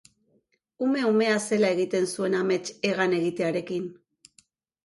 Ume 0.85 1.03
umea 1.09 1.35
zela 1.43 1.69
egiten 1.77 2.09
zuen 2.13 2.39
amets 2.39 2.65
hegan 2.91 3.15
egitearekin. 3.19 3.85